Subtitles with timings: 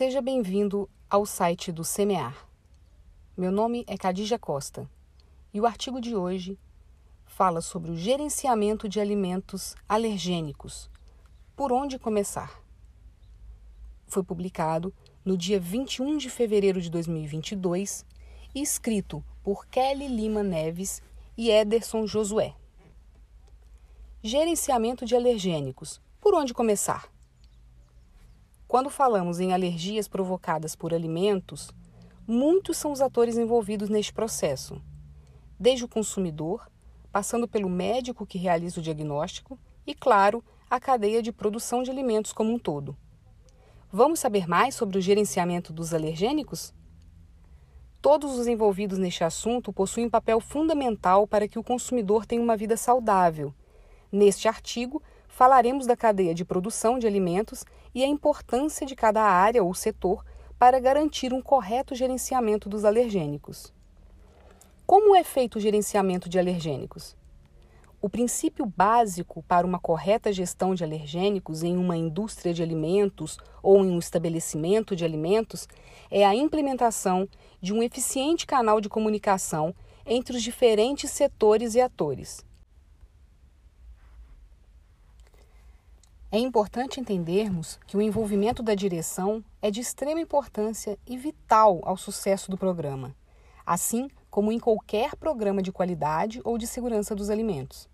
[0.00, 2.48] Seja bem-vindo ao site do Semear.
[3.36, 4.88] Meu nome é Cadija Costa
[5.52, 6.58] e o artigo de hoje
[7.26, 10.88] fala sobre o gerenciamento de alimentos alergênicos.
[11.54, 12.62] Por onde começar?
[14.06, 14.90] Foi publicado
[15.22, 18.06] no dia 21 de fevereiro de 2022
[18.54, 21.02] e escrito por Kelly Lima Neves
[21.36, 22.54] e Ederson Josué.
[24.22, 26.00] Gerenciamento de alergênicos.
[26.18, 27.12] Por onde começar?
[28.70, 31.72] Quando falamos em alergias provocadas por alimentos,
[32.24, 34.80] muitos são os atores envolvidos neste processo,
[35.58, 36.70] desde o consumidor,
[37.10, 42.32] passando pelo médico que realiza o diagnóstico e, claro, a cadeia de produção de alimentos
[42.32, 42.96] como um todo.
[43.90, 46.72] Vamos saber mais sobre o gerenciamento dos alergênicos?
[48.00, 52.56] Todos os envolvidos neste assunto possuem um papel fundamental para que o consumidor tenha uma
[52.56, 53.52] vida saudável.
[54.12, 55.02] Neste artigo,
[55.40, 60.22] falaremos da cadeia de produção de alimentos e a importância de cada área ou setor
[60.58, 63.72] para garantir um correto gerenciamento dos alergênicos.
[64.86, 67.16] Como é feito o gerenciamento de alergênicos?
[68.02, 73.82] O princípio básico para uma correta gestão de alergênicos em uma indústria de alimentos ou
[73.82, 75.66] em um estabelecimento de alimentos
[76.10, 77.26] é a implementação
[77.62, 82.44] de um eficiente canal de comunicação entre os diferentes setores e atores.
[86.32, 91.96] É importante entendermos que o envolvimento da direção é de extrema importância e vital ao
[91.96, 93.16] sucesso do programa,
[93.66, 97.88] assim como em qualquer programa de qualidade ou de segurança dos alimentos.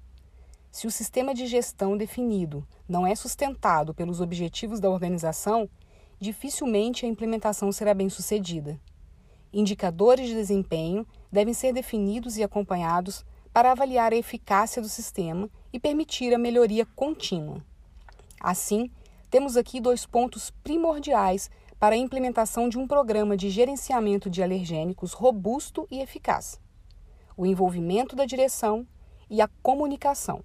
[0.71, 5.67] Se o sistema de gestão definido não é sustentado pelos objetivos da organização,
[6.21, 8.79] dificilmente a implementação será bem sucedida.
[9.51, 15.81] Indicadores de desempenho devem ser definidos e acompanhados para avaliar a eficácia do sistema e
[15.81, 17.65] permitir a melhoria contínua.
[18.41, 18.91] Assim,
[19.31, 25.13] temos aqui dois pontos primordiais para a implementação de um programa de gerenciamento de alergênicos
[25.13, 26.61] robusto e eficaz:
[27.37, 28.87] o envolvimento da direção
[29.29, 30.45] e a comunicação.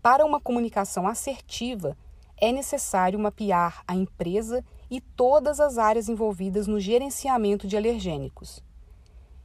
[0.00, 1.96] Para uma comunicação assertiva,
[2.40, 8.62] é necessário mapear a empresa e todas as áreas envolvidas no gerenciamento de alergênicos.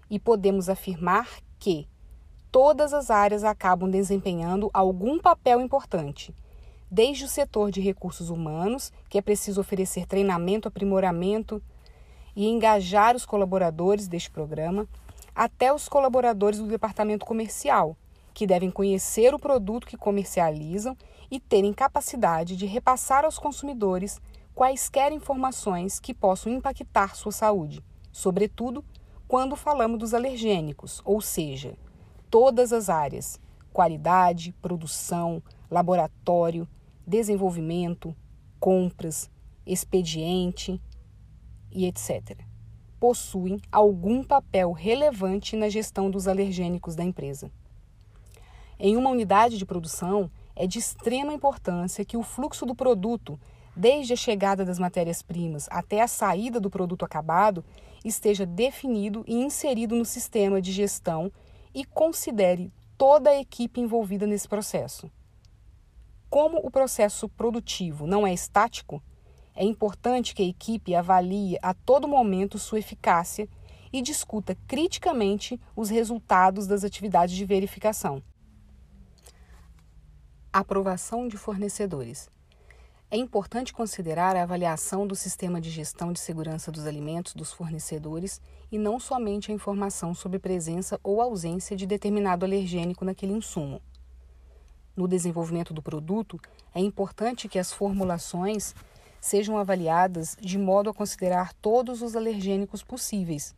[0.09, 1.88] E podemos afirmar que
[2.51, 6.33] todas as áreas acabam desempenhando algum papel importante
[6.94, 11.59] desde o setor de recursos humanos, que é preciso oferecer treinamento, aprimoramento
[12.36, 14.88] e engajar os colaboradores deste programa,
[15.34, 17.98] até os colaboradores do departamento comercial,
[18.31, 20.96] que devem conhecer o produto que comercializam
[21.31, 24.22] e terem capacidade de repassar aos consumidores
[24.54, 28.86] quaisquer informações que possam impactar sua saúde, sobretudo
[29.28, 31.74] quando falamos dos alergênicos, ou seja,
[32.30, 33.40] todas as áreas:
[33.72, 36.68] qualidade, produção, laboratório,
[37.06, 38.16] desenvolvimento,
[38.59, 39.30] compras,
[39.66, 40.81] expediente
[41.72, 42.38] e etc.
[43.00, 47.52] Possuem algum papel relevante na gestão dos alergênicos da empresa.
[48.80, 53.40] Em uma unidade de produção, é de extrema importância que o fluxo do produto,
[53.75, 57.63] desde a chegada das matérias-primas até a saída do produto acabado,
[58.03, 61.31] esteja definido e inserido no sistema de gestão
[61.74, 65.09] e considere toda a equipe envolvida nesse processo.
[66.33, 69.03] Como o processo produtivo não é estático,
[69.53, 73.47] é importante que a equipe avalie a todo momento sua eficácia
[73.94, 78.23] e discuta criticamente os resultados das atividades de verificação.
[80.51, 82.27] Aprovação de fornecedores.
[83.11, 88.41] É importante considerar a avaliação do sistema de gestão de segurança dos alimentos dos fornecedores
[88.71, 93.79] e não somente a informação sobre presença ou ausência de determinado alergênico naquele insumo
[94.96, 96.40] no desenvolvimento do produto,
[96.74, 98.76] é importante que as formulações
[99.20, 103.56] sejam avaliadas de modo a considerar todos os alergênicos possíveis.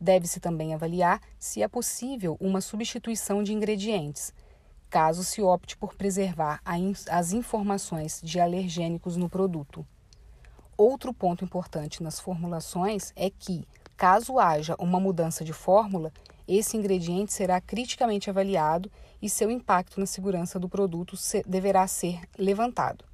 [0.00, 4.32] Deve-se também avaliar se é possível uma substituição de ingredientes,
[4.88, 6.60] caso se opte por preservar
[7.10, 9.86] as informações de alergênicos no produto.
[10.76, 13.66] Outro ponto importante nas formulações é que,
[13.96, 16.12] caso haja uma mudança de fórmula,
[16.46, 18.90] esse ingrediente será criticamente avaliado
[19.20, 21.16] e seu impacto na segurança do produto
[21.46, 23.04] deverá ser levantado.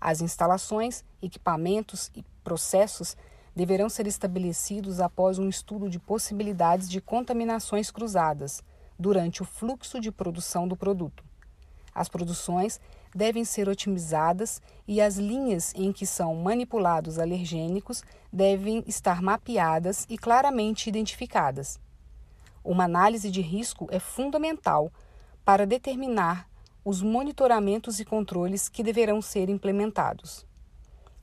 [0.00, 3.16] As instalações, equipamentos e processos
[3.54, 8.62] deverão ser estabelecidos após um estudo de possibilidades de contaminações cruzadas
[8.98, 11.24] durante o fluxo de produção do produto.
[11.94, 12.78] As produções
[13.14, 20.18] devem ser otimizadas e as linhas em que são manipulados alergênicos devem estar mapeadas e
[20.18, 21.80] claramente identificadas.
[22.66, 24.92] Uma análise de risco é fundamental
[25.44, 26.48] para determinar
[26.84, 30.44] os monitoramentos e controles que deverão ser implementados.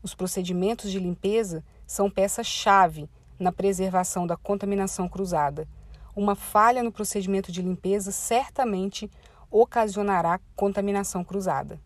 [0.01, 5.68] Os procedimentos de limpeza são peça-chave na preservação da contaminação cruzada.
[6.16, 9.12] Uma falha no procedimento de limpeza certamente
[9.51, 11.78] ocasionará contaminação cruzada.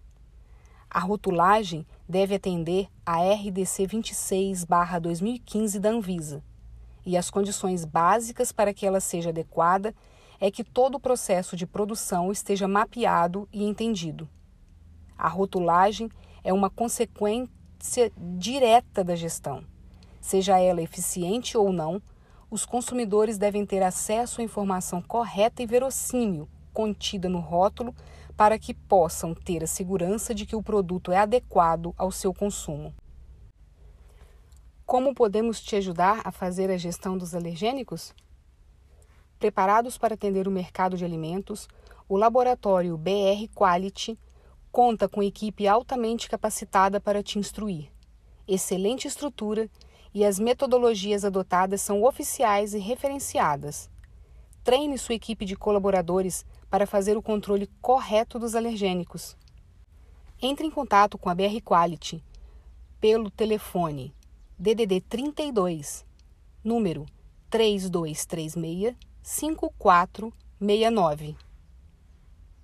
[0.88, 6.44] A rotulagem deve atender a RDC 26/2015 da Anvisa,
[7.08, 9.96] e as condições básicas para que ela seja adequada
[10.42, 14.28] é que todo o processo de produção esteja mapeado e entendido.
[15.18, 16.10] A rotulagem
[16.44, 19.64] é uma consequência direta da gestão.
[20.20, 22.02] Seja ela eficiente ou não,
[22.52, 27.96] os consumidores devem ter acesso à informação correta e verossímil contida no rótulo
[28.36, 32.94] para que possam ter a segurança de que o produto é adequado ao seu consumo.
[34.88, 38.16] Como podemos te ajudar a fazer a gestão dos alergênicos?
[39.38, 41.68] Preparados para atender o mercado de alimentos,
[42.08, 44.18] o laboratório BR Quality
[44.72, 47.92] conta com equipe altamente capacitada para te instruir,
[48.48, 49.70] excelente estrutura
[50.14, 53.90] e as metodologias adotadas são oficiais e referenciadas.
[54.64, 59.36] Treine sua equipe de colaboradores para fazer o controle correto dos alergênicos.
[60.42, 62.24] Entre em contato com a BR Quality
[63.02, 64.16] pelo telefone
[64.60, 66.04] DDD 32,
[66.64, 67.06] número
[67.52, 71.36] 3236 5469.